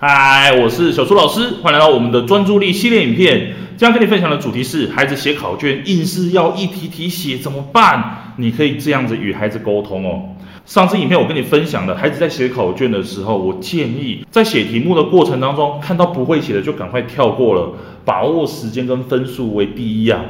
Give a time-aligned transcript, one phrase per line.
[0.00, 3.54] 嗨，我是小苏老师，欢迎来到我们的专注力系列影片。
[3.76, 8.34] 今天跟你分享的主题是：孩子写考卷硬是要一题题写怎么办？
[8.36, 10.36] 你可以这样子与孩子沟通哦。
[10.64, 17.72] 上次影片我跟你分享了，孩子在写考卷的时候，我建议在写题目的过程当中，看到不会写的就赶快跳过了，
[18.04, 20.20] 把握时间跟分数为第一啊。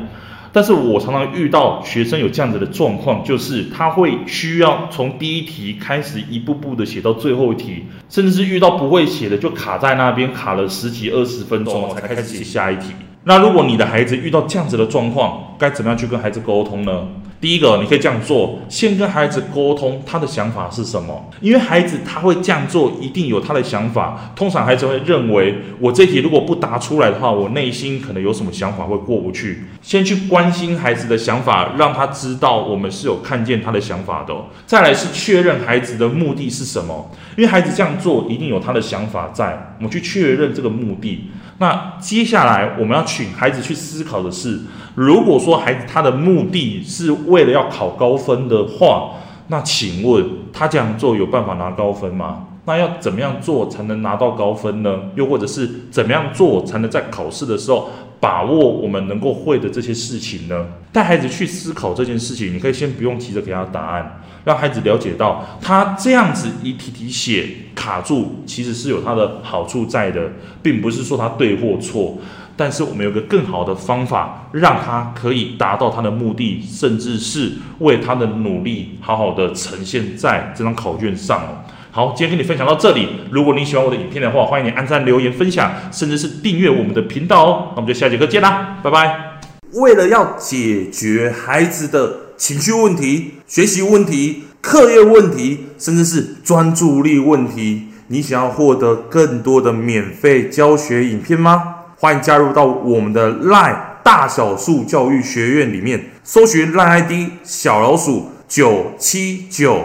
[0.58, 12.86] 但是我常常遇到学生有这样子的状况，就是他会需要从第一题开始一步步的写到最后一题，甚至是遇到不会写的就卡在那边卡了十几二十分钟才开始写下一题。
[13.22, 17.06] 那如果你的孩子遇到这样子的状况，该怎么样去跟孩子沟通呢？
[17.40, 24.32] 第一个，你可以这样做，先跟孩子沟通他的想法是什么，因为孩子他会这样做，一定有他的想法。
[24.34, 29.64] 通常孩子会认为，我这题如果不答出来的话，我内心可能有什么想法会过不去。
[29.80, 34.34] 先去关心孩子的想法，让他知道我们是有看见他的想法的。
[34.66, 41.30] 再来是确认孩子的目的是什么，因为孩子这样做一定有他的想法在，我们去确认这个目的。
[41.60, 44.60] 那接下来我们要请孩子去思考的是，
[44.94, 49.10] 如果说孩子他的目的是为了要考高分的话，
[49.48, 52.46] 那请问他这样做有办法拿高分吗？
[52.64, 54.94] 那要怎么样做才能拿到高分呢？
[55.14, 57.88] 又或者是怎么样做才能在考试的时候
[58.20, 60.66] 把握我们能够会的这些事情呢？
[60.92, 64.20] 带孩子去思考这件事情，你可以先不用急着给他答案。
[64.44, 70.30] 让孩子了解到，他这样子一题题写卡住，其实是有他的好处在的，
[70.62, 72.16] 并不是说他对或错。
[72.56, 81.62] 但是我们有个更好的方法，让他可以达到他的目的，甚至是为他的努力好好的呈现在这张考卷上哦。
[81.90, 83.08] 好，今天跟你分享到这里。
[83.30, 87.68] 如果你喜欢我的影片的话，欢迎你按赞、留言、分享，甚至是订阅我们的频道哦。
[87.70, 89.40] 那我们就下节课见啦，拜拜。
[89.72, 101.76] 为了要解决孩子的情绪问题、学习问题、课业问题，甚至是专注力问题，你想要获得更多的免费教学影片吗？
[101.96, 109.84] 欢迎加入到我们的 LINE 大小数教育学院里面，搜寻 LINE ID 小老鼠九七九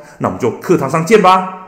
[0.21, 1.60] 那我们就课堂上见吧。